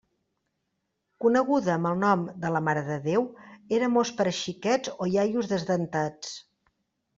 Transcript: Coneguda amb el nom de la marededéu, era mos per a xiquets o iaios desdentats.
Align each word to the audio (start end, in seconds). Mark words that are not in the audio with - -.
Coneguda 1.25 1.69
amb 1.73 1.89
el 1.89 1.99
nom 2.05 2.23
de 2.45 2.51
la 2.55 2.63
marededéu, 2.69 3.29
era 3.81 3.93
mos 3.99 4.15
per 4.23 4.29
a 4.33 4.35
xiquets 4.41 4.95
o 5.07 5.11
iaios 5.15 5.55
desdentats. 5.55 6.37